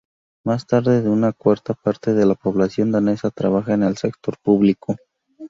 [0.43, 4.95] Más de una cuarta parte de la población danesa trabaja en el sector público.